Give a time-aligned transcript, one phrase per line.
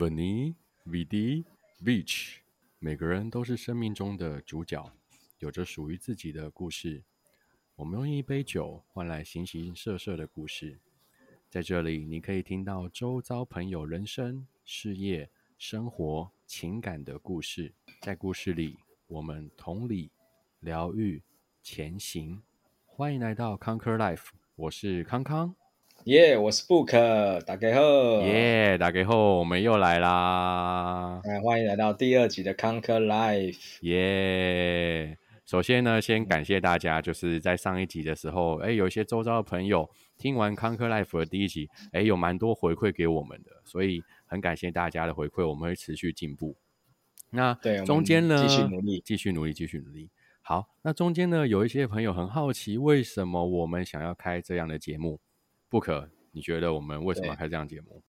[0.00, 0.54] Vani,
[0.86, 1.44] Vidi,
[1.84, 2.38] Beach，
[2.78, 4.90] 每个人都是生命中的主角，
[5.40, 7.02] 有着属于自己的故事。
[7.74, 10.80] 我们用一杯酒换来形形色色的故事，
[11.50, 15.28] 在这里你可以听到周遭朋友人生、事业、
[15.58, 17.74] 生活、情感的故事。
[18.00, 20.10] 在故事里，我们同理、
[20.60, 21.22] 疗愈、
[21.62, 22.40] 前行。
[22.86, 25.59] 欢迎来到 Conquer Life，我是康康。
[26.04, 28.22] 耶，我是 Book，大家好。
[28.22, 31.20] 耶，大家好，我们又来啦！
[31.24, 33.76] 哎，欢迎来到第二集的 Conquer Life。
[33.82, 46.56] 耶，首先呢，先感谢大家，就是在上一集的时候，哎，有一些周遭的朋友听完 Conquer Life 的第一集，哎，有蛮多回馈给我们的，所以很感谢大家的回馈，我们会持续进步。
[47.28, 50.08] 那对，中间呢，继续努力，继续努力，继续努力。
[50.40, 55.20] 好，那中间呢，有一些朋友很好奇，为什么我们想要开这样的节目？
[55.70, 58.02] 不可，你觉得我们为什么要开这样节目？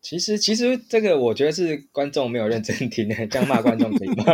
[0.00, 4.24] 其实，其实这个我觉得是观众没有认真听， 这样骂观众可以吗？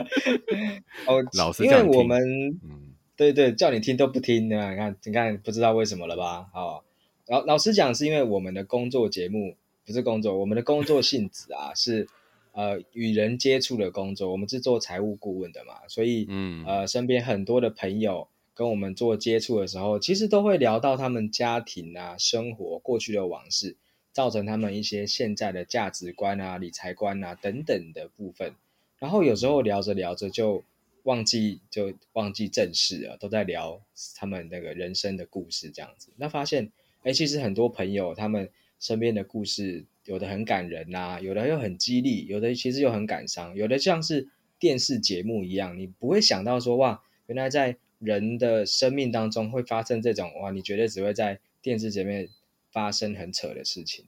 [1.06, 2.20] 哦，老师，因为我们，
[2.62, 4.70] 嗯，对对，叫你听都不听，的？
[4.70, 6.50] 你看，你看，不知道为什么了吧？
[6.52, 6.84] 哦，
[7.28, 9.56] 老老实讲，是因为我们的工作节目
[9.86, 12.06] 不是工作，我们的工作性质啊是。
[12.54, 23.76] 呃，与人接触的工作，我们是做财务顾问的嘛，所以，嗯，呃，身边很多的朋友跟我们做接触的时候，其实都会聊到他们家庭啊、生活过去的往事，
[24.12, 28.54] 造成他们一些现在的价值观啊、理财观啊等等的部分。
[28.98, 30.62] 然后有时候聊着聊着就
[31.04, 33.80] 忘记，就忘记正事了，都在聊
[34.16, 36.12] 他们那个人生的故事这样子。
[36.16, 36.70] 那发现，
[37.02, 39.84] 哎，其实很多朋友他们身边的故事。
[40.04, 44.26] 有的很感人呐，有的又很激励，有的其实又很感伤，有的像是
[44.58, 52.28] 电视节目一样，你不会想到说哇，原来在人的生命当中会发生这种哇，你绝对只会在电视前面
[52.70, 54.04] 发生很扯的事情，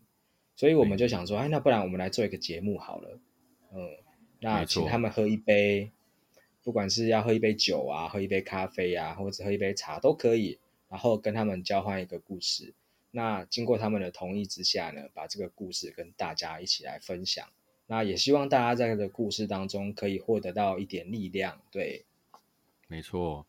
[0.57, 3.19] 所以我们就想说，哎，那不然我们来做一个节目好了，
[3.73, 3.89] 嗯，
[4.41, 5.91] 那请他们喝一杯，
[6.63, 10.59] 不管是要喝一杯酒啊，喝一杯咖啡啊，或者喝一杯茶都可以，
[10.89, 12.75] 然后跟他们交换一个故事。
[13.11, 17.49] 那经过他们的同意之下呢，把这个故事跟大家一起来分享。
[17.87, 21.61] 那也希望大家在这个故事当中可以获得到一点力量。
[21.71, 22.07] 对，
[22.89, 23.47] 没错，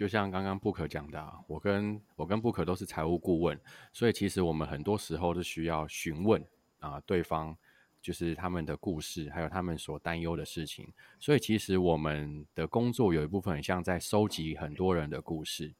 [0.00, 3.60] 就像刚刚布可讲的，我跟我跟布可都是财务顾问，
[3.92, 6.42] 所以其实我们很多时候是需要询问
[6.78, 7.54] 啊对方，
[8.00, 10.90] 就是他们的故事，还有他们所担忧的事情。
[11.18, 15.74] 所以其实我们的工作有一部分很像在收集很多人的故事。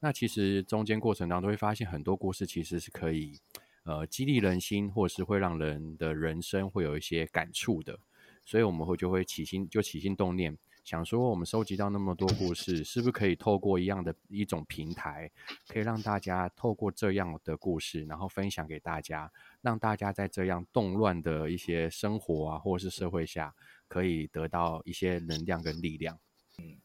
[0.00, 3.38] 那其实中间过程当中会发现很多故事其实是可以，
[3.84, 7.96] 呃，激励人心，或者是会让人的人生会有一些感触的，
[8.44, 15.30] 所以我们会就会起心就起心动念，想说我们收集到那么多故事，是不是可以透过一样的一种平台，
[15.68, 19.30] 可以让大家透过这样的故事，然后分享给大家，
[19.60, 23.54] 让大家在这样动乱的一些生活啊，或者是社会下，
[23.88, 26.18] 可以得到一些能量跟力量。
[26.58, 26.76] 嗯。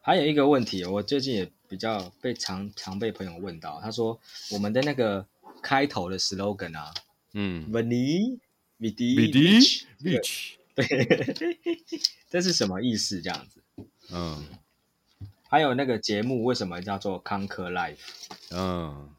[0.00, 4.18] 还有一个问题，我最近也比较被常常被朋友问到，他说
[4.52, 5.26] 我们的那个
[5.60, 6.94] 开头的 slogan 啊，
[7.34, 8.38] 嗯，Vani
[8.80, 10.54] Vidi Vich，
[10.86, 11.58] 对，
[12.30, 13.20] 这是什么意思？
[13.20, 13.62] 这样子，
[14.12, 14.46] 嗯，
[15.48, 17.96] 还有那个节目为什么叫做 Conquer Life？
[18.50, 19.10] 嗯，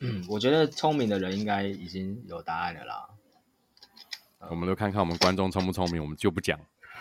[0.00, 3.08] 嗯，我觉得聪明的人应该已经有答案了啦。
[4.48, 6.58] 我们都看看我们观众聪不聪明，我们就不讲，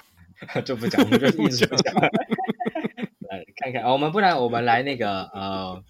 [0.65, 1.93] 就不讲，我们就一直不讲。
[3.29, 5.83] 来看看，我们不然我们来那个呃，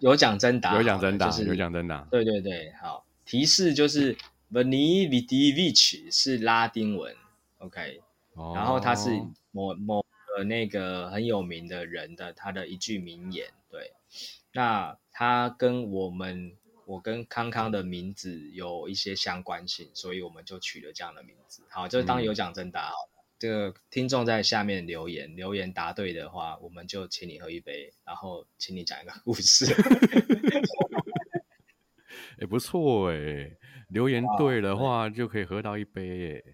[0.00, 2.06] 有奖征答，有奖征答，有奖征答。
[2.10, 4.16] 对对对，好，提示就是
[4.50, 7.14] Veni Vidi Vici 是拉丁文
[7.58, 8.00] ，OK，
[8.54, 9.10] 然后它是
[9.50, 13.92] 某某个那个很有名的人的他的一句名言，对，
[14.52, 23.10] 那他跟我们我跟康康的名字有一些相关性，所以我们就取了这样的名字，好，就当有奖征答好了。
[23.38, 29.66] 这个听众在下面留言，留言答对的话，我们就请你喝一杯，然后请你讲一个故事。
[32.40, 33.50] 哎，不错哎，
[33.88, 36.44] 留言对的话就可以喝到一杯耶。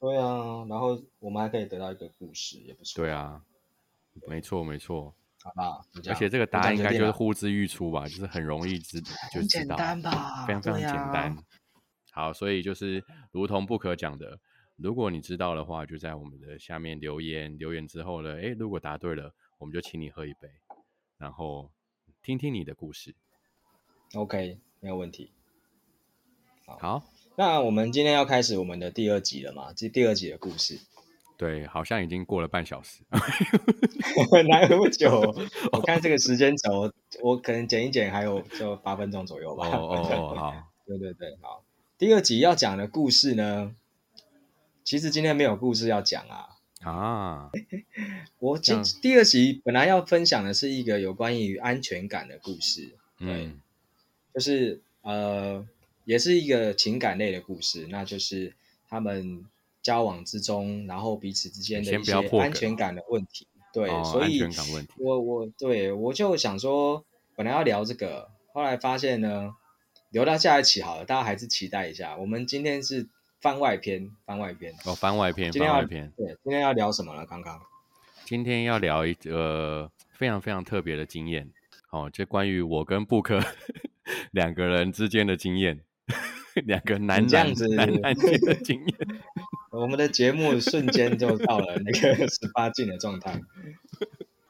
[0.00, 3.02] 对啊，然后我们还可以得到一个故事，也不错。
[3.04, 3.40] 对啊，
[4.26, 5.86] 没错没错，好不好？
[6.08, 9.00] 而且这个答案应该就是呼之欲出吧，就是很容易知，
[9.32, 10.46] 就知道，吧？
[10.46, 11.36] 非常非常简单。
[12.10, 14.38] 好，所以就是如同不可讲的。
[14.76, 17.56] 如果你知道的话，就在我们的下面留言。
[17.56, 20.48] 留言之后呢，诶，如果答对了，我们就请你喝一杯，
[21.18, 21.70] 然后
[22.22, 23.14] 听听你的故事。
[24.14, 25.30] OK，没有问题。
[26.80, 27.02] 好，
[27.36, 29.72] 那我们今天要开始我们的第二集了嘛？
[29.74, 30.78] 这第二集的故事。
[31.38, 33.00] 对，好像已经过了半小时，
[34.48, 35.20] 哪有那么久？
[35.72, 39.66] 我看这个时间轴，我可能剪一剪，还有就八分钟左右吧。
[39.68, 40.54] 哦哦哦，好，
[40.86, 41.64] 对对对，好。
[41.98, 43.74] 第二集要讲的故事呢，
[44.84, 46.48] 其实今天没有故事要讲啊。
[46.84, 47.50] 啊，
[48.38, 53.52] 我今第二集本来要分享的是一个有关于安全感的故事，对，
[54.34, 55.64] 就是呃，
[56.04, 58.54] 也是一个情感类的故事，那就是
[58.88, 59.44] 他们。
[59.82, 64.40] 交往之中，然后彼此之间的一些安全感的问题，对，所以
[64.96, 67.04] 我我对我就想说，
[67.34, 69.52] 本来要聊这个，后来发现呢，
[70.10, 72.16] 留到下一期好了，大家还是期待一下。
[72.16, 73.08] 我们今天是
[73.40, 77.26] 番外篇，番外篇哦，番外篇，番外篇，对，今天要聊什么了？
[77.26, 77.60] 刚刚
[78.24, 81.50] 今天要聊一个非常非常特别的经验，
[81.90, 83.40] 哦，就关于我跟布克
[84.30, 85.80] 两个人之间的经验。
[86.66, 88.96] 两个男这样子男男的经验，
[89.70, 93.40] 我们的节目瞬间就到了那个十八禁的状态。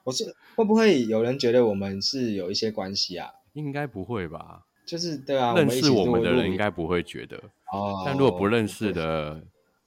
[0.04, 0.24] 我是
[0.56, 3.30] 会不会有人觉得我们是有一些关系啊？
[3.52, 4.62] 应该不会吧？
[4.84, 7.36] 就是对啊，认识我们的人应该不会觉得
[7.72, 8.02] 哦。
[8.04, 9.40] 但如果不认识的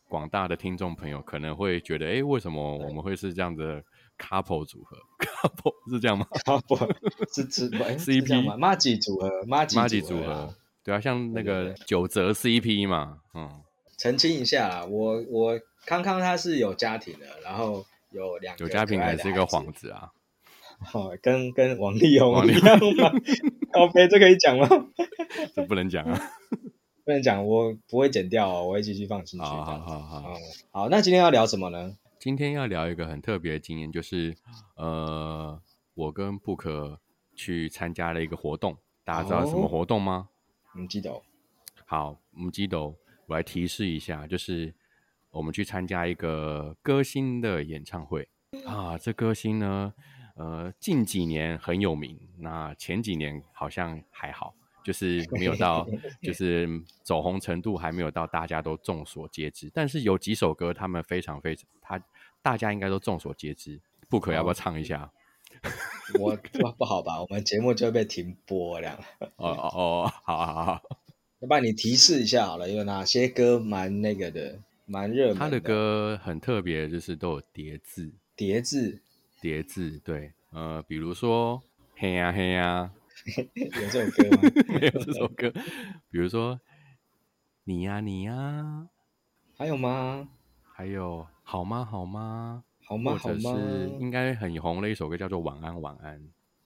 [0.08, 3.84] 广大的听众朋友，可能会觉得，哎，为什么我们会是这样的
[4.18, 4.98] couple 组合？
[5.20, 6.96] couple 是这样吗？couple
[7.34, 8.56] 是是 CP 吗？
[8.56, 10.56] 马吉组合，马吉组合。
[10.86, 13.50] 对啊，像那个九泽 CP 嘛，嗯，
[13.98, 20.12] 澄清一下，我我康康他是有家庭的，然后有两有家庭还是一个幌子啊，
[20.94, 23.12] 哦，跟跟王力宏一样吗？
[23.74, 24.70] OK，这可以讲吗？
[25.56, 26.22] 这不能讲啊，
[27.04, 29.44] 不能讲，我不会剪掉哦，我会继续放进去。
[29.46, 30.34] 好好好好
[30.72, 31.98] 好，那今天要聊什么呢？
[32.20, 34.36] 今天要聊一个很特别的经验，就是
[34.78, 35.60] 呃，
[35.96, 37.00] 我跟布克
[37.36, 40.30] 去参加了一个活动，大家知道什么活动吗？
[40.78, 41.22] 唔知道，
[41.86, 42.94] 好，唔知道。
[43.28, 44.74] 我来提示一下，就是
[45.32, 48.28] 我们去参加一个歌星的演唱会
[48.66, 48.98] 啊。
[48.98, 49.94] 这歌星呢，
[50.36, 55.88] 呃，近几年很有名，那前几年好像还好，就是没有到，
[56.22, 56.70] 就是
[57.04, 59.72] 走红程度还没有到大家都众所皆知。
[59.74, 62.00] 但是有几首歌，他们非常非常，他
[62.44, 63.82] 大家应该都众所皆知。
[64.08, 65.12] 不可要不要唱一下？
[66.20, 67.22] 我不不好吧？
[67.22, 69.00] 我们节目就会被停播了。
[69.38, 70.82] 哦哦哦，好好好，
[71.40, 75.38] 要不然你提示一下好了，有哪些歌蛮那个的，蛮热门。
[75.38, 79.00] 他的歌很特别，就是都有叠字，叠字，
[79.42, 80.00] 叠字。
[80.00, 81.62] 对，呃，比如说
[81.96, 82.92] 嘿呀嘿呀，
[83.56, 84.42] 有这首歌吗？
[84.80, 85.52] 没有这首歌。
[86.10, 86.60] 比如说
[87.64, 88.88] 你呀你呀，
[89.58, 90.28] 还有吗？
[90.78, 92.64] 还有好吗好吗？
[92.86, 93.18] 好吗？
[93.18, 93.58] 好吗？
[94.00, 96.20] 应该很红的一首歌，叫做《晚安晚安》。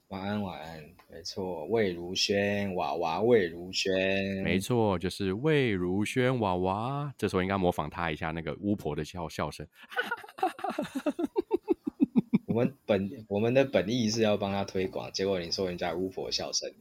[0.09, 7.13] 晚安晚安，没错，魏如萱娃娃，魏如萱，没错，就是魏如萱娃娃。
[7.17, 9.67] 这时候应该模仿她一下那个巫婆的笑笑声。
[12.47, 16.73] 我们本我们的本意是要帮她推广，结果你说人家巫婆笑声。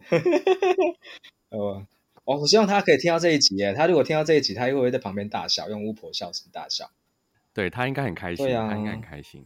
[1.50, 1.86] 哦，
[2.24, 3.74] 我希望他可以听到这一集耶。
[3.74, 6.90] 他如果听到这一集，他会不会在旁边大笑，用巫婆笑声大笑？
[7.58, 9.44] 对他应该很开心，他应该很开心。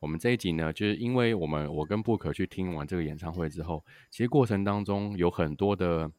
[0.00, 6.10] 我们这一集呢，就是因为我们我跟布可去听完这个演唱会之后，其实过程当中有很多的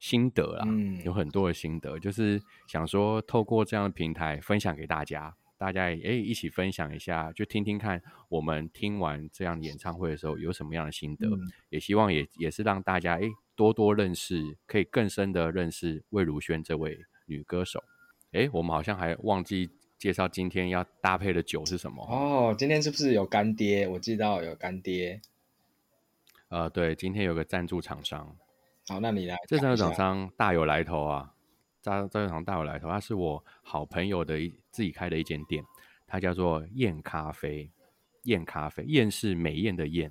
[0.00, 0.66] 心得啦，
[1.04, 11.28] 有很多的心得，就是想说透过这样的平台分享给大家，大家也一起分享一下，就听听看我们听完这样演唱会的时候有什么样的心得，
[11.68, 13.22] 也希望也也是让大家哎
[13.54, 17.84] 多多认识，可以更深的认识魏如萱这位女歌手。
[18.32, 19.70] 哎，我们好像还忘记。
[20.02, 22.04] 介绍今天要搭配的酒是什么？
[22.10, 23.86] 哦，今天是不是有干爹？
[23.86, 25.20] 我知道有干爹。
[26.48, 28.36] 呃，对，今天有个赞助厂商。
[28.88, 29.36] 好，那你来。
[29.46, 31.32] 这赞助厂商大有来头啊！
[31.80, 35.64] 赞赞助厂大有来头，他是我好朋友的一自己开的一间店，
[36.08, 37.70] 它叫做燕咖啡。
[38.24, 40.10] 燕咖啡，燕是美艳的燕，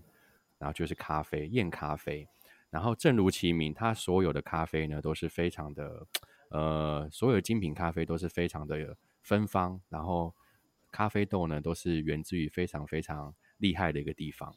[0.58, 2.26] 然后就是咖啡，燕咖啡。
[2.70, 6.08] 然后正如其名，它所有的咖啡呢都是非常的，
[6.48, 8.96] 呃，所有精品咖啡都是非常的。
[9.22, 10.34] 芬芳，然后
[10.92, 14.54] 咖啡豆呢，都是源自于非常非常厉害的一个地方。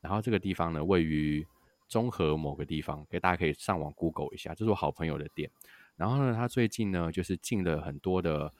[0.00, 1.46] 然后这个地方呢，位于
[1.88, 5.50] 中和某个地方，给大家可以上网 Google 一下，这是我好朋友的店。
[5.96, 8.52] 然后呢，他最近呢，就是进了很多的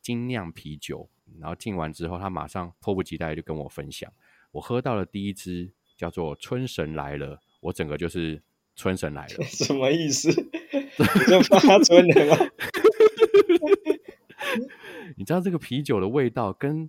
[0.00, 1.08] 精酿啤酒。
[1.38, 4.10] 然后进完之后，他马上迫不及待就跟我分享。
[4.50, 8.42] 我喝到了第一支叫做“春神来了”，我整个就是
[8.74, 10.32] 春神来了， 什么意思？
[11.28, 12.47] 就发春了吗？
[15.18, 16.88] 你知道这个啤酒的味道跟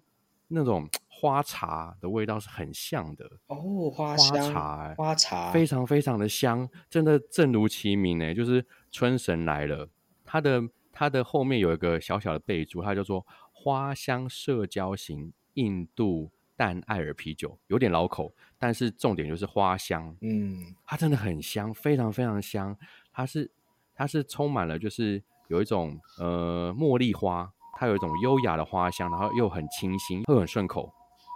[0.49, 9.89] 那种花茶的味道是很像的哦，花茶，花茶非常非常的香，真的正如其名呢，就是春神来了。
[10.23, 22.77] 它的它的后面有一个小小的备注，它叫做花香社交型印度淡艾尔啤酒，有点老口，但是重点就是花香，嗯，它真的很香，非常非常香。
[23.11, 23.49] 它是
[23.95, 30.91] 它是充满了就是有一种呃茉莉花，它有一种优雅的花香，然后又很清新，又很顺口，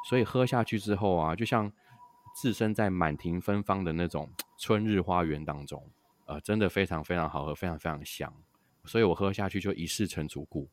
[0.10, 1.72] 所以喝下去之后啊，就像
[2.36, 5.82] 置身在满庭芬芳的那种春日花园当中，
[6.26, 8.34] 呃，真的非常非常好喝，非常非常香。
[8.84, 10.68] 所以我喝下去就一试成主顾。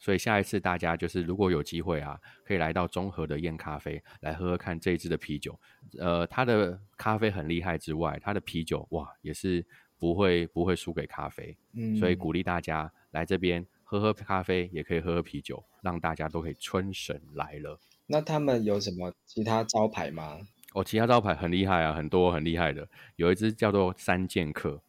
[0.00, 5.56] 所以下一次大家就是如果有机会啊，可以来到中和的燕咖啡来喝喝看这一支的啤酒。
[6.00, 9.64] 呃，它的咖啡很厉害之外，它的啤酒哇也是
[9.96, 11.56] 不会不会输给咖啡。
[11.74, 13.64] 嗯，所以鼓励大家来这边
[14.00, 17.78] 喝喝咖啡，也可以喝喝啤酒，让大家都可以春神来了。
[18.06, 20.40] 那他们有什么其他招牌吗？
[20.74, 22.88] 哦，其他招牌很厉害啊，很多很厉害的。
[23.16, 24.82] 有一支叫做三剑客，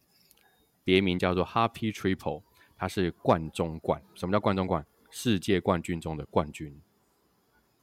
[0.84, 2.44] 别名叫做 Happy Triple，
[2.78, 4.02] 它是冠中冠。
[4.16, 4.86] 什么叫冠中冠？
[5.12, 6.82] 世界冠军中的冠军，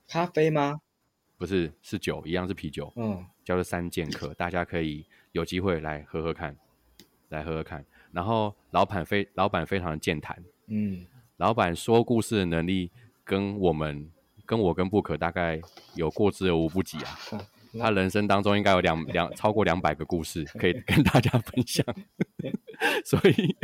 [0.07, 0.83] 咖啡吗？
[1.38, 6.55] 不是，是酒，一样是啤酒，嗯，叫做三剑客，大家可以有机会来喝喝看，
[7.31, 7.83] 来喝喝看。
[8.11, 11.07] 然后老板非老板非常的健谈，嗯，
[11.43, 12.89] 老板说故事的能力
[13.25, 14.09] 跟我们
[14.47, 15.61] 跟我跟布可大概
[15.97, 17.19] 有过之而无不及啊。
[17.81, 21.85] 他人生当中应该有两两超过两百个故事 可以 跟大家分享，
[23.05, 23.57] 所以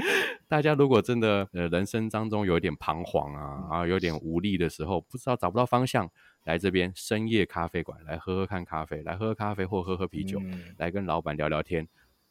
[0.48, 6.10] 大家如果真的呃人生当中有一点彷徨啊，然后有点无力的时候，不知道找不到方向，
[6.42, 10.74] 来这边深夜咖啡馆来喝喝看咖啡，来喝喝咖啡或喝喝啤酒，嗯。
[10.78, 11.86] 来跟老板聊聊天，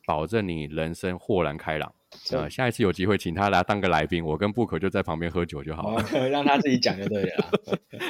[0.07, 1.93] 保证你人生豁然开朗。
[2.31, 7.51] 呃，下一次有机会请他来当个来宾，我跟布可就在旁边喝酒就好了，哦，让他自己讲就对了啦。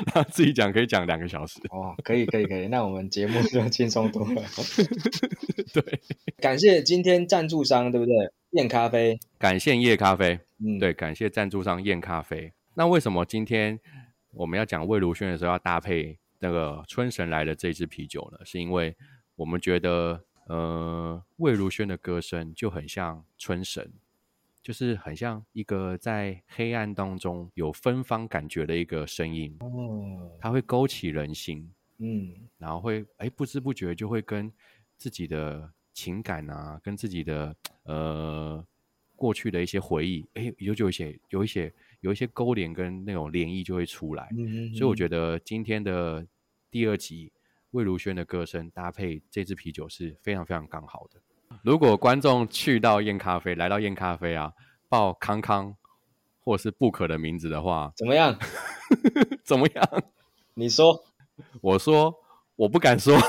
[0.14, 1.60] 他自己讲可以讲两个小时。
[1.74, 4.44] 哦，可以可以可以，那我们节目就轻松多了。
[5.74, 6.00] 对，
[6.38, 8.14] 感谢今天赞助商，对不对？
[8.52, 10.40] 燕咖啡，感谢夜咖啡。
[10.64, 12.54] 嗯，对，感谢赞助商燕咖啡。
[12.76, 13.80] 那为什么今天
[14.36, 18.38] 我们要讲魏如萱的时候要搭配那个春神来的这支啤酒呢？
[18.46, 18.96] 是因为
[19.36, 23.92] 我们觉得，呃，魏如萱的歌声就很像春神，
[24.64, 34.52] 就是很像一个在黑暗当中有芬芳感觉的一个声音，哦，它会勾起人心，嗯然后会哎不知不觉就会跟
[34.98, 38.66] 自己的情感啊，跟自己的呃
[39.16, 46.26] 过去的一些回忆，哎有就有一些有一些有一些勾连跟那种涟漪就会出来，嗯，所以我觉得今天的
[46.70, 47.32] 第二集
[47.78, 51.22] 魏如萱的歌声搭配这支啤酒是非常非常刚好的。
[51.62, 54.52] 如果观众去到燕咖啡，来到燕咖啡啊，
[54.90, 55.76] 报康康
[56.40, 58.36] 或是不可的名字的话，怎么样？
[59.46, 60.04] 怎么样？
[60.56, 61.04] 你说，
[61.62, 62.16] 我说
[62.56, 63.16] 我不敢说。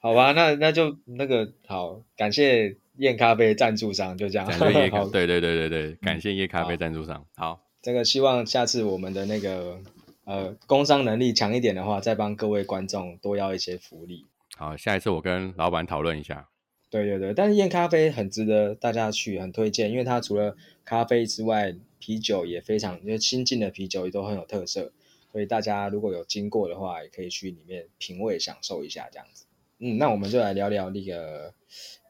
[0.00, 4.48] 好吧，那那就那个好，感谢燕咖啡赞助商，就这样。
[4.48, 7.24] 感谢燕 咖，好，对对对对对，感谢燕咖啡好赞助商。
[7.36, 9.78] 好，这个希望下次我们的那个
[10.24, 14.26] 呃工商能力强一点的话，再帮各位观众多要一些福利。
[14.56, 16.48] 好，下一次我跟老板讨论一下。
[16.90, 24.92] 对对对，但是燕咖啡很值得大家去，很推荐，因为它除了咖啡之外，啤酒也非常，因为新进的啤酒也都很有特色，
[25.32, 29.46] 所以大家如果有经过的话，也可以去里面品味享受一下这样子。
[29.78, 31.54] 嗯，那我们就来聊聊那个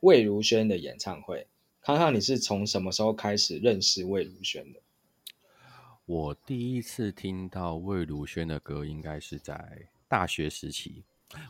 [0.01, 1.47] 魏如萱的演唱会。
[1.81, 4.81] 康康，你是从什么时候开始认识魏如萱的？
[6.07, 11.05] 我第一次听到魏如萱的歌，应该是在大学时期。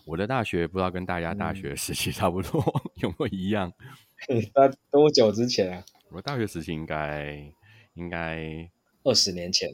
[0.05, 2.63] 我的大学不知道跟大家大学时期差不多，
[2.97, 3.73] 有没有一样？
[4.55, 5.85] 那多久之前啊？
[6.11, 7.53] 我大学时期应该
[7.95, 8.71] 应该，
[9.05, 9.71] 二十年前。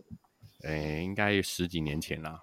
[0.63, 2.43] 诶、应该十几年前啦，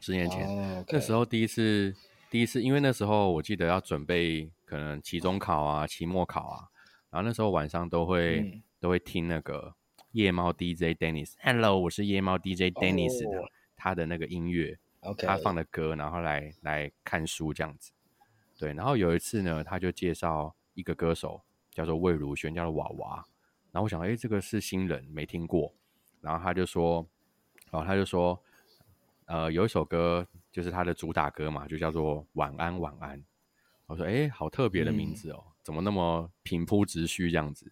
[0.00, 0.46] 十年前。
[0.46, 1.94] 哦那时候第一次，
[2.30, 6.68] 第一次，因为那时候我记得要准备可能期中考啊、期末考啊，
[7.10, 9.74] 然后那时候晚上都会、嗯都会听那个
[10.16, 13.44] 夜猫 DJ Dennis，Hello，我是夜猫 DJ Dennis 的、哦
[13.76, 17.92] 他的那个音乐，OK，他放的歌，然后来来看书这样子。
[18.58, 23.16] 对，然后有一次呢，他就介绍一个歌手叫做魏如萱，叫做娃娃。
[23.72, 25.70] 然后我想，哎，这个是新人，没听过。
[26.22, 27.06] 然后他就说，
[27.70, 28.42] 然后他就说，
[29.26, 33.20] 呃，有一首歌就是他的主打歌嘛，就叫做《晚安晚安》。
[33.84, 37.70] 我说，哎，好特别的名字哦，怎么那么平铺直叙这样子？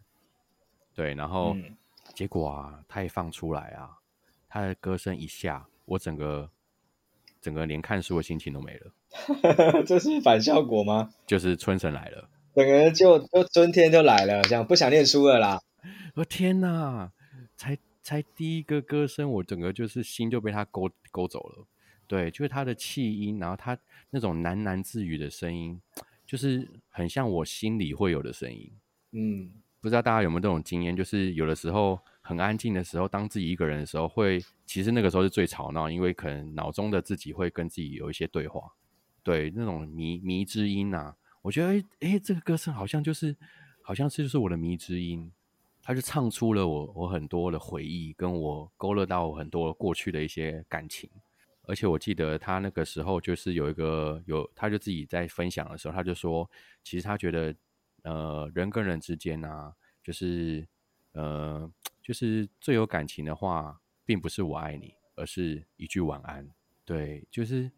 [0.95, 1.75] 对，然后、嗯
[2.15, 3.99] 结果啊，他一放出来啊，
[4.49, 6.51] 他的歌声一下，我整个
[7.41, 8.93] 整个连看书的心情都没了，
[9.85, 11.13] 这是反效果吗？
[11.27, 12.31] 就是春神来了。
[12.55, 15.61] 整个人就就春天就来了，这样不想念书了啦。
[16.15, 17.11] 我天哪，
[17.57, 21.67] 才才第一个歌声，我整个就是心就被他勾勾走了。
[22.07, 23.77] 对，就是他的气音，然后他
[24.11, 25.81] 那种喃喃自语的声音，
[26.25, 28.73] 就是很像我心里会有的声音。
[29.11, 29.51] 嗯，
[29.85, 38.63] 不知道大家有没有这种经验，就是有的时候很安静的时候，当自己一个人的时候，会其实那个时候是最吵闹，因为可能脑中的自己会跟自己有一些对话，
[39.23, 43.37] 对那种迷迷之音啊，我觉得哎哎，这个歌声好像就是
[43.83, 45.31] 好像是就是我的迷之音，
[45.83, 51.11] 他就唱出了我我很多的回忆，跟我勾勒到很多过去的一些感情，
[51.67, 56.51] 而且我记得他那个时候就是有一个有，他就自己在分享的时候，他就说，
[56.83, 57.55] 其实他觉得
[58.05, 60.67] 呃人跟人之间啊，就是
[61.13, 61.69] 呃。
[62.07, 66.47] 就是最有感情的话，并不是我爱你，而是一句晚安。
[66.85, 67.73] 对，就是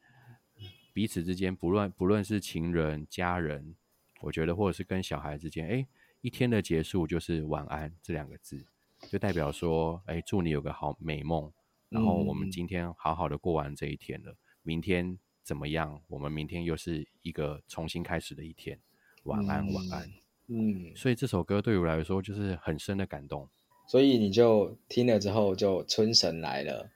[0.92, 3.76] 彼此之间，不论不论是情人、家人，
[4.22, 5.86] 我觉得或者是跟小孩之间，哎，
[6.22, 8.66] 一天的结束就是晚安这两个字，
[9.08, 11.52] 就代表说，哎，祝你有个好美梦。
[11.88, 16.02] 然后我们今天好好的过完这一天了，明天怎么样？
[16.08, 18.80] 我们明天又是一个重新开始的一天。
[19.26, 20.10] 晚安，晚安。
[20.48, 23.48] 嗯，所以这首歌对我来说就是很深的感动。
[23.88, 26.88] 所以你就听了之后就春神来了，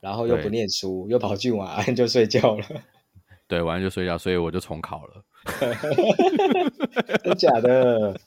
[0.00, 2.66] 然后又不念书，又跑去晚安就睡觉了。
[3.48, 5.24] 对，晚安就睡觉，所以我就重考了。
[7.24, 8.20] 真假的？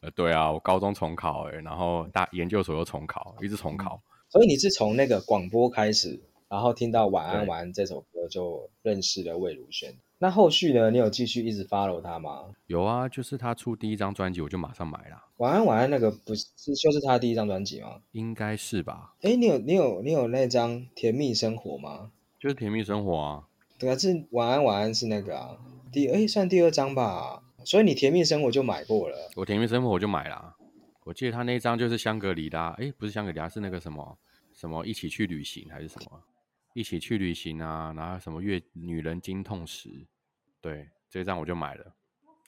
[0.00, 4.02] 呃，对啊，我高中重考哎，然后大研究所又重考，一直重考。
[4.28, 9.94] 所以你是从那个广播开始，然后听到晚安晚安这首歌就认识了魏如萱。
[10.22, 10.88] 那后续呢？
[10.92, 12.44] 你有继续一直 follow 他吗？
[12.68, 15.20] 有啊，就是他出第一张专辑，我就马上买了。
[15.38, 18.00] 晚安晚安那个不是就是他第一张专辑吗？
[18.12, 19.14] 应该是吧。
[19.22, 22.12] 哎，你有你有你有那张甜蜜生活吗？
[22.38, 23.48] 就是甜蜜生活啊。
[23.80, 25.56] 对啊，是晚安晚安是那个啊，
[25.90, 27.42] 第哎算第二张吧。
[27.64, 29.16] 所以你甜蜜生活就买过了。
[29.34, 30.54] 我甜蜜生活我就买了。
[31.02, 34.16] 我记得他那张就是香格里拉，哎，不是香格里拉，是那个什么
[34.54, 36.22] 什么一起去旅行还是什么？
[36.74, 40.06] 一起去旅行啊，然后什么月女人经痛时。
[40.60, 41.94] 对，这张我就买了，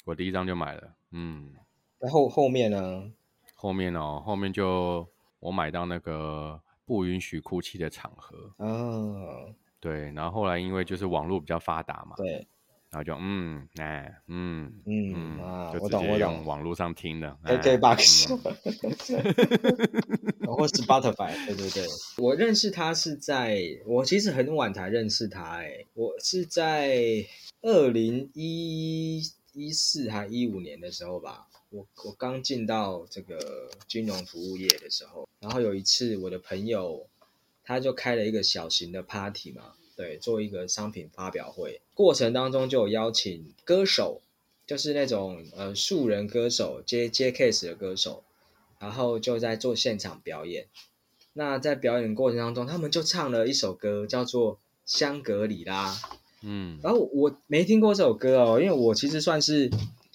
[0.05, 1.55] 我第一张就买了，嗯。
[1.99, 3.13] 然后后面呢？
[3.55, 5.09] 后面哦，后面就
[5.41, 8.55] 我买到那个不允许哭泣的场合。
[8.59, 9.55] 哦。
[9.81, 12.17] 对，然后后来因为就是网络比较发达嘛。
[12.17, 12.47] 对。
[12.95, 18.29] 然后就嗯，哎，嗯嗯啊，我懂我懂，网络上听的，OK box，
[20.47, 21.85] 或是 Butterfly，对对对，
[22.19, 27.27] 我认识他是在我其实很晚才认识他，哎，我是在
[27.63, 29.21] 二零一
[29.55, 37.09] 一四还一五年的时候吧，我我刚进到这个金融服务业的时候，然后有一次我的朋友
[37.65, 39.73] 他就开了一个小型的 party 嘛。
[39.97, 44.21] 对，做一个商品发表会，过程当中就有邀请歌手，
[44.67, 48.25] 就是那种呃素人歌手接接 case 的歌手，
[48.81, 50.67] 然后就在做现场表演。
[51.33, 55.93] 那在表演过程当中，他们就唱了一首歌，叫做《香格里拉》。
[56.43, 59.71] 嗯，然后我没听过这首歌哦，因为我其实算是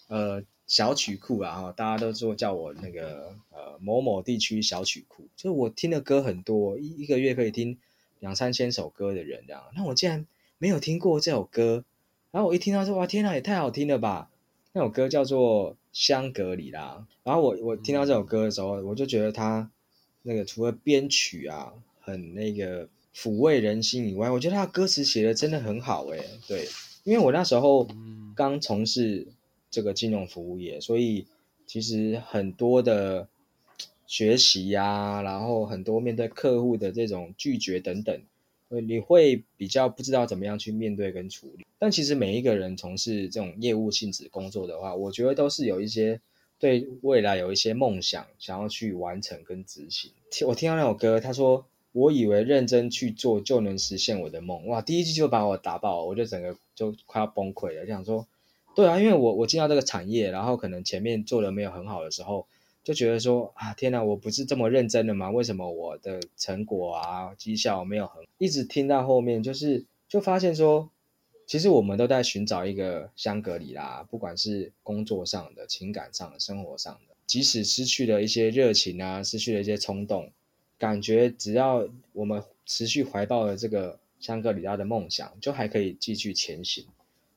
[0.08, 7.78] 呃小曲库啊，哈，大家都说叫我那个呃某某地区小曲库，就是我听的歌很多，一一个月可以听。
[8.20, 10.26] 两三千首歌的人这样，那我竟然
[10.58, 11.86] 没有听过这首歌，
[12.32, 14.30] 然后我一听到说哇天哪，也太好听了吧！
[14.74, 19.72] 那首歌叫做《香格里拉》，然后我我听到这首歌的时候，我就觉得它
[20.22, 26.24] 那个除了编曲啊很那个抚慰人心以外，我觉得他歌词写的真的很好诶。
[26.48, 26.68] 对，
[27.04, 27.88] 因为我那时候
[28.36, 29.28] 刚从事
[29.72, 31.26] 这个金融服务业，所以
[31.66, 33.28] 其实很多的。
[34.10, 38.20] 学习呀，然后很多面对客户的这种拒绝等等，
[38.88, 41.68] 你会比较不知道怎么样去面对跟处理。
[41.78, 46.20] 但其实每一个人从事这种业务性质工作的话，我觉得都是有一些
[46.58, 50.10] 对未来有一些梦想，想要去完成跟执行。
[50.48, 57.82] 我听到那首歌，他说：“我以为认真去做就能实现我的梦。”哇，第一句就把我打爆，我就整个就快要崩溃了。
[57.82, 58.26] 就想说，
[58.76, 62.48] 对啊，因为我我进到这个产业，然后可能前面做的没有很好的时候。
[62.84, 65.30] 就觉得说啊，天哪，我不是这么认真的吗？
[65.30, 68.26] 为什么我的成果啊、绩效没有很？
[68.38, 70.90] 一直听到后面，就是就发现说，
[71.46, 80.32] 其实我们都在寻找一个香格里拉，不管是工作上的、情感上的、生活上的，即使失去了一些热情啊，失去了一些冲动，
[80.80, 86.86] 感觉只要我们持续怀抱了这个香格里拉的梦想，就还可以继续前行。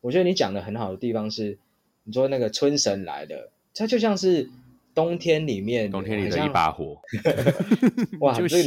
[0.00, 1.58] 我觉得你讲的很好的地方是，
[2.04, 4.48] 你说那个春神来了，它就像是。
[4.94, 7.00] 冬天里面，冬天里的一把火，
[8.20, 8.34] 哇！
[8.38, 8.62] 这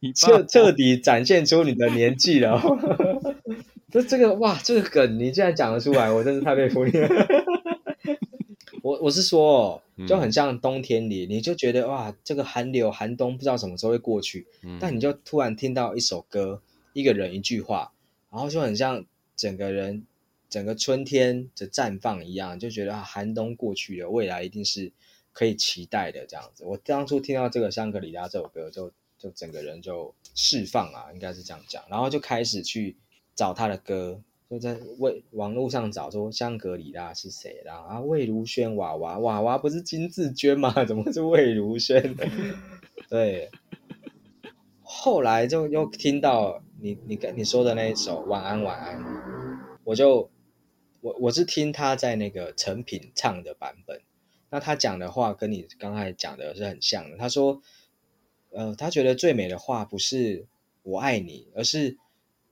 [0.00, 2.60] 你这彻彻底展现出你的年纪了。
[3.90, 7.08] 这 这个哇，这个梗你竟然讲得出来，我真是太佩服你了。
[8.82, 14.46] 我我是说，就很像冬天里，你就觉得哇，这个寒流寒冬不知道什么时候会过去，
[14.80, 16.60] 但你就突然听到一首歌，
[16.92, 17.92] 一个人一句话，
[18.32, 19.04] 然后就很像
[19.36, 20.04] 整个人。
[20.52, 24.92] 整个春天的绽放一样，就觉得，寒冬过去了，未来一定是
[25.32, 26.62] 可以期待的这样子。
[26.66, 32.98] 我当初听到这个《香格里拉》这首歌，就就整个人就释放啊，应该是这样讲，然后就开始去
[33.34, 40.70] 找他的歌，就在为网络上找说香格里拉是谁啦啊，魏如萱娃娃娃娃不是金志娟吗？
[40.84, 42.14] 怎么是魏如萱？
[43.08, 43.50] 对，
[44.82, 49.02] 后来就又听到你你跟你说的那一首晚安晚安，
[49.84, 50.28] 我就
[51.02, 54.00] 我我是听他在那个成品唱的版本。
[54.50, 57.16] 那他讲的话跟你刚才讲的是很像的。
[57.16, 57.60] 他说，
[58.50, 60.46] 呃，他觉得最美的话不是
[60.82, 61.98] 我爱你，而是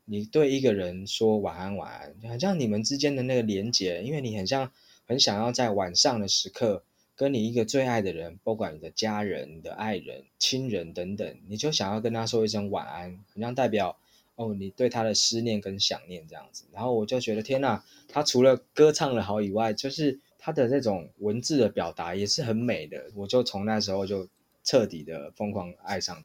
[0.04, 4.72] 你对一个人说晚安晚安，很像你们之间的那个连结，因为你很像
[5.06, 6.82] 很想要在晚上的时刻
[7.14, 13.96] 跟你一个最爱的人，不管你的家人、你的爱人、亲人等等，你就想要跟他说一声晚安，很像代表
[14.40, 16.64] 哦你对他的思念跟想念这样子。
[16.72, 20.18] 然后我就觉得天呐，他除了歌唱的好以外，就是。
[20.42, 24.26] 他的那种文字的表达也是很美的，我就从那时候就
[24.64, 26.24] 彻底的疯狂爱上。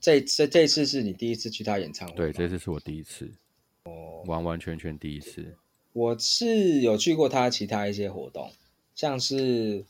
[0.00, 2.14] 这这这次是你第一次去他演唱会？
[2.14, 3.30] 对，这次是我第一次，
[3.84, 5.54] 哦，完完全全第一次。
[5.92, 8.50] 我是有去过他其他一些活动，
[8.94, 9.84] 像是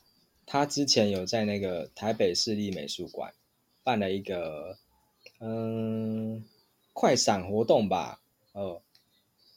[0.45, 3.33] 他之前有在那个台北市立美术馆
[3.85, 4.77] 办了一个
[5.39, 6.45] 嗯
[6.95, 8.81] 快闪活动吧，呃，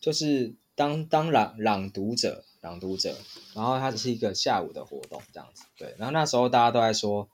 [0.02, 2.44] 就是当当朗朗读者。
[2.62, 3.16] 朗读者，
[3.54, 5.64] 然后它只是一个下午的活动，这样子。
[5.78, 7.30] 对，然后那时候大家都在说，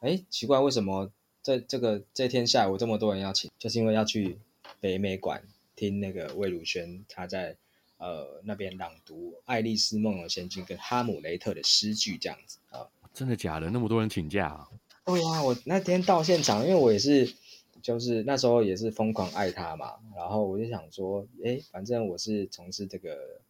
[0.00, 1.10] 哎，奇怪，为什么
[1.42, 3.50] 这这个这天下午这么多人要请？
[3.58, 4.38] 就是因为要去
[4.78, 5.42] 北美馆
[5.74, 7.56] 听那个魏如萱她在
[7.96, 12.86] 呃那边朗读《爱丽丝梦游仙境》跟《哈姆雷特》的诗句，这样子啊。
[13.12, 13.70] 真的假的？
[13.70, 14.68] 那么多人请假啊？
[15.06, 17.34] 对呀，我那天到现场，因为我也是，
[17.82, 23.40] 就是那时候也是疯狂爱他嘛，然后我就想说，哎，反正我是从事这个。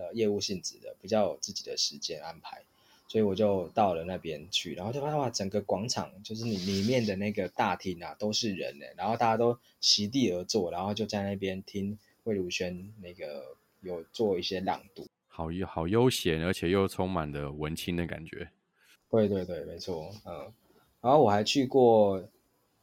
[0.00, 2.62] 呃，业务性质的比较有自己的时间安排，
[3.08, 18.48] 所以我就到了那边去，然后就发现哇，整个广场就是你里面的那个大厅啊，都是人呢，然后大家都席地而坐，然后就在那边听魏如萱那个有做一些朗读，好悠好悠闲，而且又充满了文青的感觉。
[19.10, 20.52] 对对对，没错，嗯，
[21.00, 22.22] 然后我还去过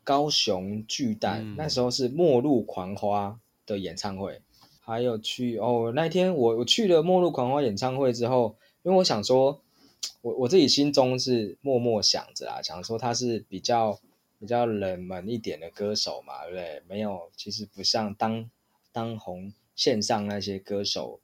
[0.05, 4.39] 高雄巨蛋，那时候是末路狂花的演唱会。
[4.79, 9.59] 还有去哦，那天我我去了《末路狂花》演唱会之后，因为我想说，
[10.21, 13.99] 我我自己心中是默默想着啊，想说他是比较
[14.39, 16.83] 比较冷门一点的歌手嘛，对不对？
[16.87, 18.47] 没有，其实不像当
[18.91, 21.19] 当红线上那些歌手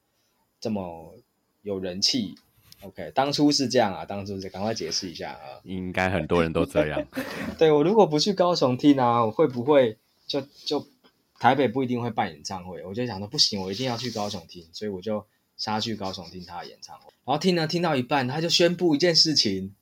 [0.60, 1.14] 这么
[1.62, 2.34] 有人气。
[2.84, 7.06] OK，当初是这样啊，当初是赶快解释一下啊，应该很多人都这样。
[7.58, 10.86] 对我如果不去高雄听啊，我会不会就就？
[11.40, 15.26] 台北不一定会办演唱会，我就想说不行，我一定要去高雄听，所以我就
[15.58, 17.06] 杀去高雄听他的演唱会。
[17.26, 19.74] 然后听呢，听到一半，他就宣布一件事情，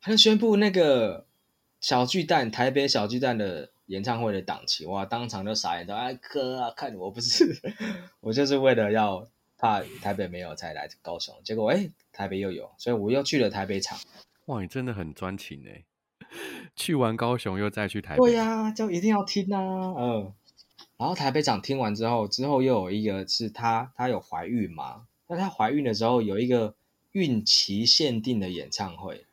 [0.00, 1.26] 他就宣布那个
[1.80, 7.60] 小巨蛋台北小巨蛋的演唱会的档期，哇，当场就傻眼，都哎哥啊，看我不是，
[8.22, 9.26] 我就是为了要
[9.58, 13.98] 怕台北没有才来高雄，结果哎台北又有，所以我又去了台北场。
[14.46, 15.84] 哇，你真的很专情哎，
[16.74, 18.18] 去完高雄又再去台北。
[18.18, 20.32] 对呀，就一定要听啊，嗯。
[20.96, 25.06] 然后台北长听完之后，之后又有一个是她，她有怀孕嘛？
[25.28, 26.74] 那她怀孕的时候有一个
[27.12, 29.24] 孕期限定的演唱会，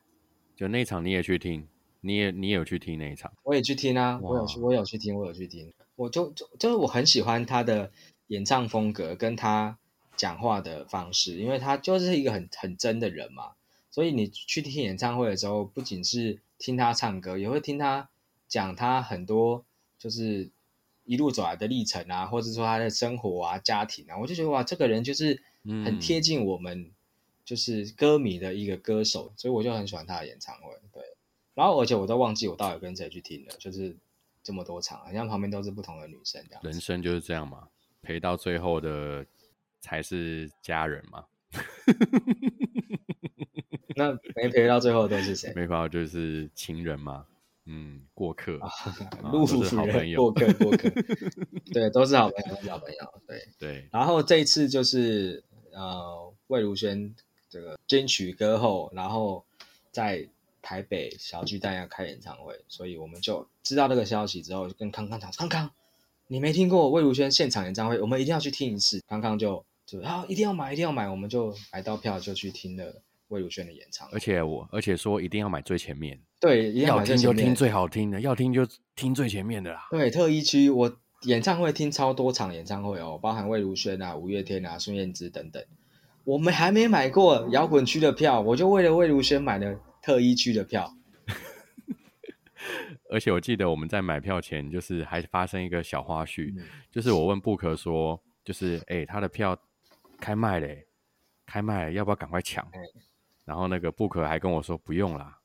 [0.56, 1.66] 就那场你也去听，
[2.02, 7.90] 你也你也有去听那一场，我也去听啊，我有去，我有去听，我有去听，我就就就是我很喜欢她的
[8.28, 9.76] 演唱风格，跟她
[10.16, 13.52] 讲话的方式，因为他就是一个很很真的人嘛，
[13.90, 18.08] 所以你去听演唱会的时候，不仅是听他唱歌，也会听他
[18.48, 19.64] 讲他很多
[19.98, 20.50] 就是。
[21.08, 26.90] 一路走来的历程啊，或者说他的生活啊、家庭啊，我就觉得哇，这个人就是很贴近我们，
[27.44, 30.74] 就是歌迷的一个歌手，所以我就很喜欢他的演唱会。
[30.92, 31.00] 对，
[31.54, 33.96] 然后而且我都忘记我到底跟谁去听了，就是
[34.42, 36.60] 这么多场，好像旁边都是不同的女生这样。
[36.64, 37.68] 人生就是这样嘛，
[38.02, 39.24] 陪到最后的
[39.86, 41.24] 才是家人嘛。
[43.94, 45.52] 那没陪到最后都是谁？
[45.54, 47.24] 没法，就是情人嘛。
[47.66, 48.58] 嗯，过客，
[49.32, 50.90] 路人过客过客，
[51.72, 53.88] 对，都是好朋友，都是好朋友，对对。
[53.92, 57.14] 然后这一次就是呃，魏如萱
[57.48, 59.44] 这个金曲歌后，然后
[59.92, 60.28] 在
[60.62, 65.70] 台北小巨蛋要开演唱会，所以我们就知道这个消息之后，就跟康康讲，康康，
[66.26, 69.00] 你没听过魏如萱现场演唱会，我们一定要去听一次。
[69.08, 73.02] 康康就就啊，一定要买，一定要买，我们就买到票就去听了。
[73.28, 79.88] 魏如萱的演唱，而且我而且说一定要买最前面，对，要听就听最好听的，要听就听最前面的啦。
[79.90, 85.60] 对，特一区我演唱会听超多场演唱会哦，包含魏如萱啊、五月天啊、孙燕姿等等。
[86.22, 90.94] 我们还没买过摇滚区的票，我就为了魏如萱买了特一区的票。
[93.10, 96.54] 而且我记得我们在买票前，就是还发生一个小花絮，
[96.92, 99.58] 就是我问布克说，就是哎，他的票
[100.20, 100.86] 开卖嘞，
[101.46, 102.66] 开卖要不要赶快抢？
[103.44, 105.38] 然后那个布克还跟我说不用啦，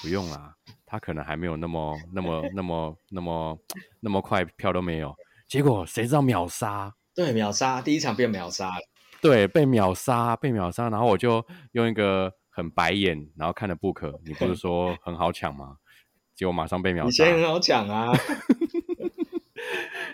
[0.00, 0.54] 不用啦，
[0.86, 3.58] 他可能还没有那么、那么、 那么、那么、
[4.00, 5.14] 那么快票都没有。
[5.48, 6.94] 结果谁知道秒杀？
[7.14, 8.80] 对，秒杀，第一场被秒杀了。
[9.20, 10.88] 对，被秒杀，被秒杀。
[10.88, 15.76] 然后我就用一个很白眼，然后看着布克，你不是说很好抢吗？
[16.36, 17.08] 结果马上被秒杀。
[17.08, 18.12] 以前很好抢啊。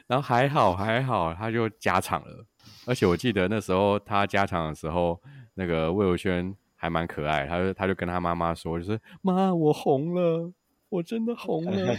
[0.07, 2.47] 然后还好还好，他就加场了。
[2.87, 5.21] 而且我记得那时候他加场的时候，
[5.55, 10.53] 那个魏如萱还蛮可爱，他就他就跟他妈妈说，就是妈，我红了，
[10.89, 11.97] 我真的红了。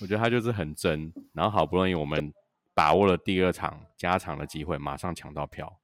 [0.00, 2.32] 我觉得他就是很真，然后好不容易我们
[2.74, 5.78] 把握了第二场加场的机会，马上抢到票，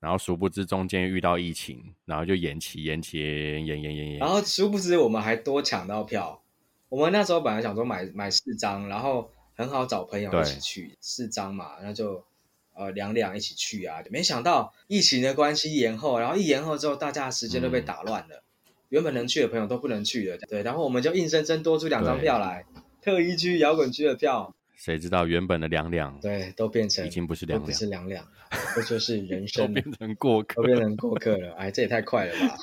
[0.00, 4.18] 然后殊不知中间遇到疫情，然后就延期、延期、延、延、延、延。
[4.18, 6.42] 然后殊不知我们还多抢到票，
[6.88, 12.24] 我们那时候本来想说买买四张，然后很好找朋友一起去四张嘛，那就
[12.74, 18.44] 呃两两一起去啊，没想到疫情的关系延后，然后一延后之后，大家时间都被打乱了。
[18.90, 22.64] 原本能去的朋友都不能去了，对，然后我们就硬生生多出两张票来，
[23.02, 24.54] 特一区摇滚区的票。
[24.76, 28.24] 谁知道原本的两两，对，都变成已经不是两两，不是两两，
[28.76, 31.54] 这就是人生 都，变成过客，都变成过客了。
[31.54, 32.56] 哎，这也太快了吧！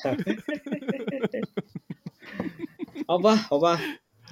[3.06, 3.78] 好吧，好吧，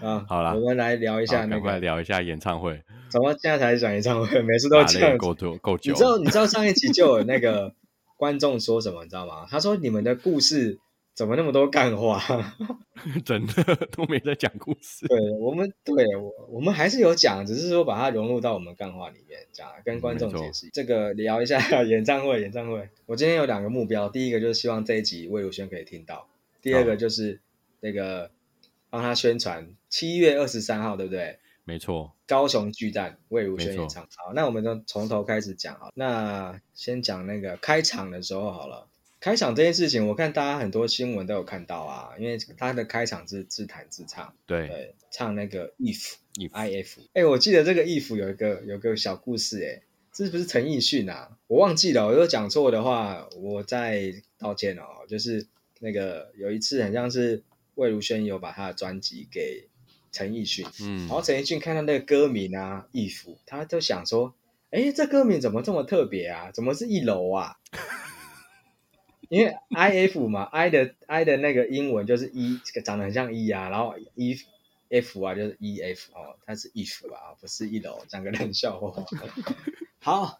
[0.03, 2.83] 啊，好了，我们来聊一下那个，聊一下演唱会。
[3.09, 4.41] 怎么现在才讲演唱会？
[4.43, 5.91] 每次都这样，够多够久。
[5.91, 7.73] 你知道，你知道上一集就有那个
[8.17, 9.03] 观众说什么？
[9.03, 9.47] 你知道吗？
[9.49, 10.79] 他说你们的故事。
[11.15, 12.19] 怎么那么多干话？
[13.23, 15.07] 真的都没在讲故事。
[15.07, 20.71] 对我们，对我我们还是有讲，只是说把它融入到我们干话里面讲，跟观众解释。
[20.73, 22.89] 这个聊一下演唱会，演唱会。
[23.05, 26.27] 我今天有两个目标，第一个就是希望这一集魏如萱可以听到，
[26.63, 27.39] 第二个就是
[27.79, 28.31] 那个
[28.93, 31.39] 帮他宣传七月二十三号，对不对？
[31.63, 34.03] 没错，高雄巨蛋魏如萱演唱。
[34.15, 35.89] 好，那我们就从头开始讲啊。
[35.95, 38.87] 那先讲那个开场的时候好了。
[39.19, 46.13] 开场这件事情，我看大家很多新闻都有看到啊，因为他的开场是自弹自唱，对，唱那个 if
[46.51, 51.35] i f，哎，我记得这个 if 有一个有个小故事，哎，这是不是陈奕迅啊？
[51.47, 54.83] 我忘记了，我如果讲错的话，我再道歉哦。
[55.07, 55.47] 就是
[55.79, 57.41] 那个有一次，很像是
[57.75, 59.67] 魏如萱有把她的专辑给
[60.11, 64.33] 陈奕迅，嗯，然后陈奕迅看到那个歌名啊，if，他就想说，
[64.71, 66.51] 哎，这歌名怎么这么特别啊？
[66.51, 67.57] 怎么是一楼啊？
[69.29, 74.37] 因为 I F 嘛，I 的 I 的那个英文就是一，长得很像 E 啊，然后 E
[74.89, 79.03] F 啊就是 E F 哦，它是 if 啊，不是一楼，讲个冷笑话。
[79.97, 80.39] 好，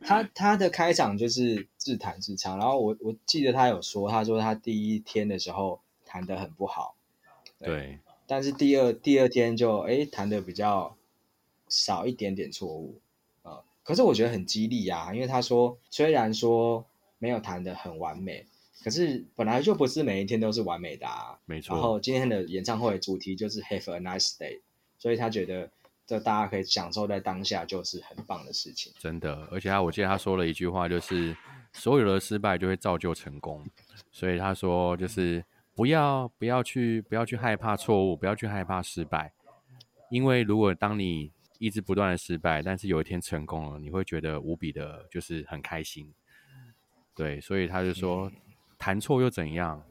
[0.00, 6.94] 他他的开场就是自弹自唱，然后我我记得他有说，他说他第一天的时候弹得很不好，
[7.58, 10.96] 对，但是第二第二天就哎弹的比较
[11.68, 12.98] 少一点点错误
[13.42, 16.86] 啊，可是我觉得很激励啊，因为他说虽然说。
[17.18, 18.44] 没有弹的很完美，
[18.84, 21.38] 可是本来就不是每一天都是完美的啊。
[21.46, 21.74] 没错。
[21.74, 24.60] 然后今天的演唱会主题就是 Have a nice day，
[24.98, 25.70] 所以他觉得
[26.06, 28.92] 这大家可以享受在当下就是很棒的事情。
[28.98, 31.34] 真的，而且他我记得他说了一句话，就是
[31.72, 33.66] 所有的失败就会造就成功。
[34.12, 35.42] 所以他说就是
[35.76, 39.32] 不要不要去不要去害怕错误，不要去害怕失败，
[40.10, 46.12] 因为如果当你一直不断的失败，但是有一天成功了，你会觉得无比的就是很开心。
[47.14, 48.32] 对，所以他就说，
[48.78, 49.82] 弹错又怎样？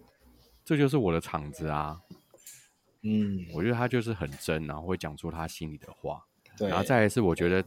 [0.63, 2.01] 这就是我的场子啊。
[3.03, 6.19] 嗯，我觉得他就是很真，然后会讲出他心里的话。
[6.57, 7.63] 对，然后再一次，我觉得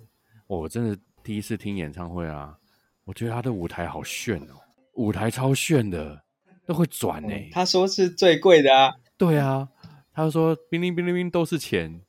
[0.48, 2.58] 我真的第一次听演唱会啊，
[3.04, 4.60] 我觉得他的舞台好炫哦，
[4.94, 6.24] 舞台超炫的，
[6.68, 7.34] 都会转呢。
[7.50, 8.94] 他说是最贵的啊。
[9.16, 9.68] 对啊，
[10.12, 12.02] 他说冰冰冰冰冰都是钱，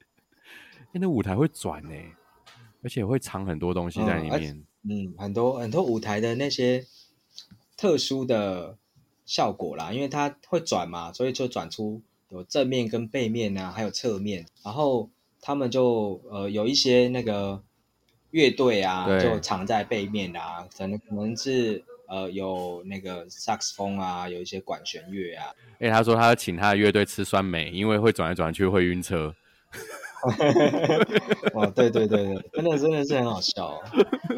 [0.92, 1.96] 那舞台会转呢，
[2.84, 4.66] 而且会藏很多东西在里面。
[4.84, 6.86] 嗯，很多很多舞台的那些。
[7.82, 8.78] 特殊的
[9.26, 14.46] 效果啦，因为它会转嘛，所以就转出有正面跟背面啊，还有侧面。
[14.66, 17.64] 然后他们就呃有一些那个
[18.32, 25.46] 乐队啊，就藏在背面啊，可能可能是呃有那个萨克斯风啊，有一些管弦乐啊。
[25.80, 29.34] 哎，他说他要请他的乐队吃酸梅，因为会转来转去会晕车。
[31.54, 33.82] 哦，对对对对，真的真的是很好笑。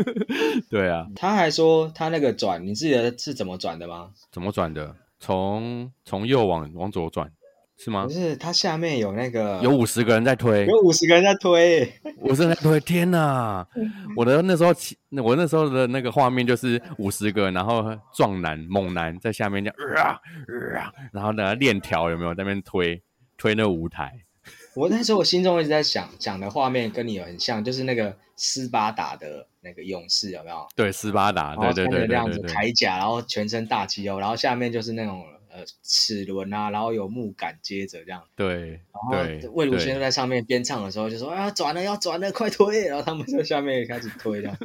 [0.70, 4.12] 对啊，他还说他那个转，你记得是怎么转的吗？
[4.32, 4.96] 怎么转的？
[5.20, 7.32] 从从右往往左转，
[7.84, 8.06] 是吗？
[8.06, 11.91] 不是，它下面有那个有五十个人在推，有五十个人在推，
[12.22, 13.65] 五十人在推，天哪！
[14.15, 14.72] 我的那时候，
[15.24, 20.22] 我那时候的那个画面就是五十个，然后壮男猛男在下面这样啊
[20.78, 23.02] 啊，然后呢链条有没有在那边推
[23.36, 24.12] 推那舞台？
[24.76, 30.67] 我那时候我心中一直在想，讲的画面跟你很像，就是那个斯巴达的那个勇士有没有？
[30.76, 35.24] 对，斯巴达，对对对，这样子铠甲，然后全身大肌肉，然后下面就是那种。
[35.54, 38.24] 呃，齿轮啊，然后有木杆接着这样。
[38.36, 44.58] 对，然后魏如萱在上面边唱的时候就说：“啊，转了要转了，快推！”然后他们在下面开始推样。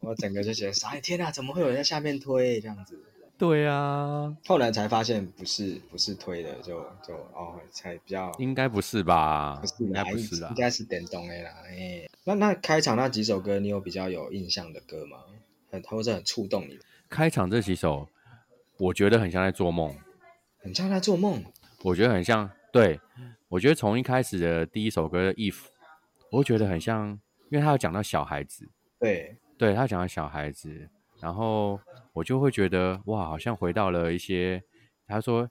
[0.00, 2.98] 我整个就觉得，哎天啊，怎么会有人在下面推这样子？
[3.38, 9.56] 对啊，后来才发现不是不是推的，就就哦，才比较应该不是吧？
[9.60, 11.50] 不是，应该不是应该是电动的啦。
[11.68, 15.18] 哎，那那开场那几首歌，你有比较有印象的歌吗？
[15.70, 16.78] 很或者很触动你？
[17.08, 18.08] 开场这几首。
[18.78, 19.92] 我觉得很像在做梦，
[20.62, 21.44] 很像在做梦。
[21.82, 23.00] 我觉得很像，对
[23.48, 25.54] 我觉得从一开始的第一首歌《If》，
[26.30, 27.10] 我觉得很像，
[27.50, 28.68] 因为他有讲到小孩子，
[29.00, 30.88] 对，对他讲到小孩子，
[31.20, 31.80] 然后
[32.12, 34.62] 我就会觉得哇，好像回到了一些，
[35.08, 35.48] 他说，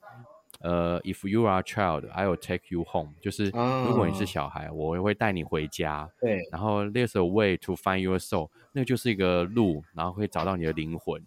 [0.60, 6.10] 呃，If you are a child, I will take you home，就是如果你是小孩，我会带你回家。
[6.20, 11.22] 对，然后 There's a way to find your soul，那就是一个路，然后会找到你的灵魂。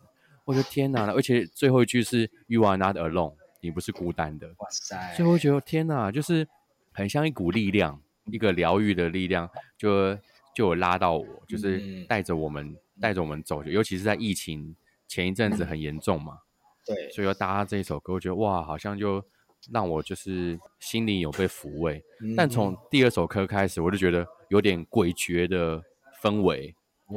[0.52, 1.10] 我的天哪！
[1.14, 4.54] 而且最后一句是 “You are not alone”，你不是孤单的。
[4.58, 5.14] 哇塞！
[5.16, 6.46] 所以我觉得天哪，就是
[6.92, 10.14] 很像一股力量，一个疗愈的力量，就
[10.54, 13.64] 就有拉到我，就是带着我们，带着我们走。
[13.64, 14.76] 尤其是在疫情
[15.08, 16.40] 前一阵子很严重嘛，
[16.86, 19.24] 对，所以要搭这一首歌，我觉得哇，好像就
[19.72, 22.04] 让我就是心里有被抚慰。
[22.36, 25.82] 但从第二首歌开始，我就觉得有点诡谲的
[26.22, 26.76] 氛围。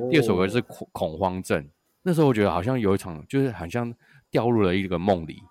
[0.08, 1.68] 第二首歌是恐恐慌症。
[2.06, 3.92] 那时候我觉得好像有一场，就是好像
[4.30, 5.42] 掉入了一个梦里，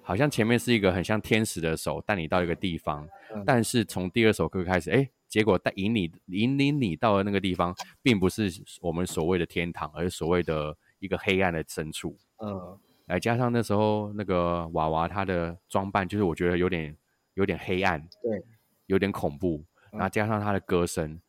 [0.00, 3.04] 好像前面是一个很像天使的手带你到一个地方，
[3.44, 8.48] 但是从第二首歌开始，哎，结果带引你引领你到了那个地方，并不是
[8.80, 12.16] 我们所谓的天堂，而是所谓的一个黑暗的深处。
[12.38, 16.96] 嗯，来加上那时候那个娃娃他的装扮，就是我觉得有点
[17.34, 18.40] 有点黑暗，对，
[18.86, 19.64] 有点恐怖。
[19.90, 21.20] 然后加上他的歌声，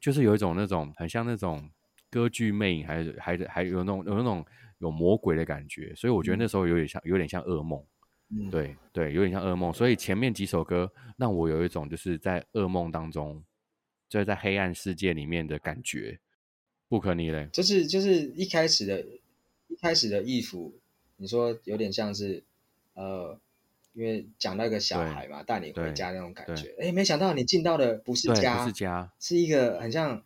[0.00, 1.68] 就是有一种那种很像那种。
[2.10, 4.44] 歌剧魅影，还是还是还有那种有那种
[4.78, 7.82] 有魔鬼的感觉，所以我觉得那时候有点像有点像噩梦，
[8.50, 9.72] 对对，有点像噩梦。
[9.72, 13.44] 所以前面几首歌让我有一种就是在噩梦当中，
[14.08, 16.18] 就是在黑暗世界里面的感觉。
[16.88, 19.04] 不可逆嘞，就是就是一开始的
[19.66, 20.72] 一开始的衣服，
[21.18, 22.42] 你说有点像是
[22.94, 23.38] 呃，
[23.92, 26.74] 因为讲那个小孩嘛，带你回家那种感觉。
[26.80, 30.22] 哎，没想到你进到的不是家，不是家，是一个很像。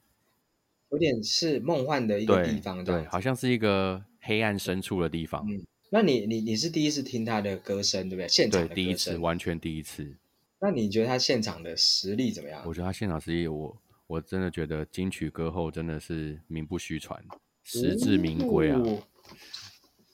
[0.93, 5.45] 有点是梦幻的一个地方，对，好像是一个黑暗深处的地方。
[5.51, 8.29] 嗯，那你你你是第一次听他的歌声，对不对？
[8.29, 10.15] 现场第一次，完全第一次。
[10.61, 12.63] 那你觉得他现场的实力怎么样？
[12.67, 13.77] 我觉得他现场实力，我
[14.07, 17.25] 我真的觉得金曲歌后真的是名不虚传，
[17.65, 18.81] 实至名归啊。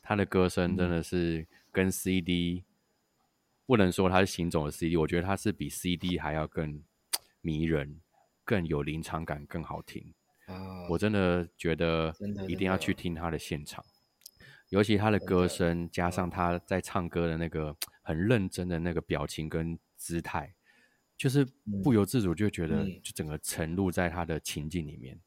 [0.00, 2.62] 他的歌声真的是跟 CD
[3.66, 6.82] 不能说他是行走的 CD，我觉得他是比 CD 还要更
[7.40, 8.00] 迷人，
[8.44, 10.14] 更有临场感，更好听。
[10.88, 12.14] 我真的觉得
[12.48, 13.84] 一定要去听他的现场，
[14.70, 20.54] 尤其他的歌声加上他在唱歌的那个很认真的那个表情跟姿态，
[21.16, 21.46] 就是
[21.84, 25.20] 不由自主就觉得就整个沉入在他的情境里面，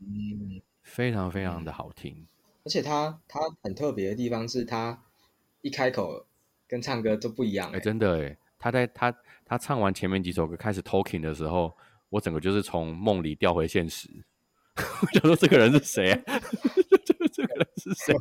[0.00, 2.26] 嗯，非常非常的好听。
[2.64, 5.02] 而且他他很特别的地方是他
[5.62, 6.26] 一开口
[6.68, 11.74] 跟唱歌都不一样，哎，真的哎，他在他他唱完前面几首歌开始 talking 的时候。
[12.10, 14.08] 我整个就是从梦里掉回现实，
[14.76, 16.22] 我想说这个人是谁？
[17.04, 18.14] 这这个人是谁？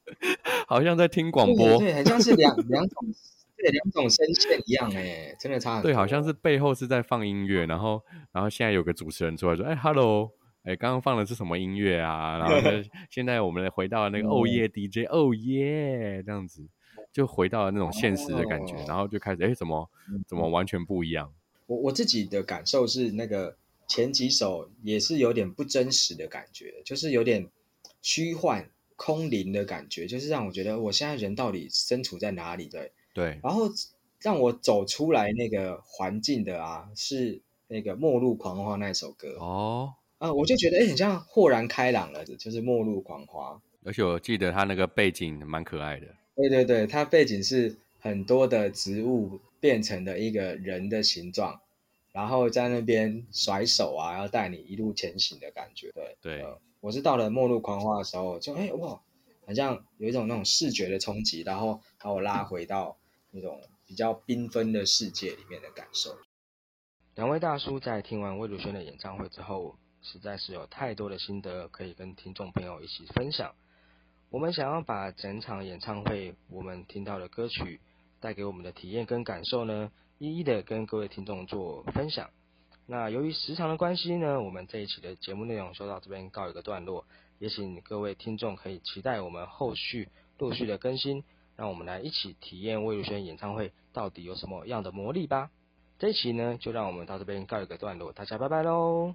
[0.66, 3.08] 好像在听广播，对，很像是两两种，
[3.56, 10.30] 对，两种声线一样，哎，真的差很对，好像是背后是在放音乐，然后，然后现在有个主持人出来说：“哎，Hello，
[10.64, 12.54] 哎，刚刚放的是什么音乐啊？”然后
[13.10, 16.66] 现在我们回到那个哦耶 DJ，哦耶，这样子
[17.12, 19.90] 就回到了那种现实的感觉，然后就开始，哎，怎么
[20.26, 21.32] 怎么完全不一样？
[21.72, 23.56] 我我自己的感受是，那个
[23.88, 27.48] 前几首也是有点不真实的感觉，就是有点
[28.02, 32.66] 虚幻、空灵的感觉，就是让我觉得我现在人到底身处在哪里？
[32.66, 33.40] 对对。
[33.42, 33.70] 然后
[34.20, 43.54] 让我走出来那个环境的啊，是那个《末路狂花》那首歌哦啊，我就觉得哎，很像豁然开朗了，就是《末路狂花》。
[43.84, 46.06] 而且我记得他那个背景蛮可爱的。
[46.36, 49.40] 对对对，他背景是很多的植物。
[49.62, 51.60] 变成的一个人的形状，
[52.10, 55.92] 然后在那边甩手啊，要带你一路前行的感觉。
[55.92, 56.44] 对对，
[56.80, 59.00] 我是到了末路狂花的时候，就哎哇，
[59.46, 62.96] 好像有一种那种视觉的冲击，然后把我拉回到
[63.30, 66.16] 那种比比较缤纷的世界里面的感受。
[67.14, 73.54] 两位大叔在听完魏如萱的演唱会之后，实在是有太多的心得可以跟听众朋友一起分享。
[74.30, 77.82] 我们想要把整场演唱会我们听到的歌曲
[78.22, 82.30] 带给我们的体验跟感受呢，一一的跟各位听众做分享。
[82.86, 87.04] 那由于时长的关系呢，我们这一期的节目内容就到这边告一个段落，
[87.38, 90.08] 也请各位听众可以期待我们后续
[90.38, 91.24] 陆续的更新，
[91.56, 95.50] 让我们来一起体验魏如萱演唱会到底有什么样的魔力吧。
[95.98, 99.14] 这一期呢，就让我们到这边告一个段落，大家拜拜喽。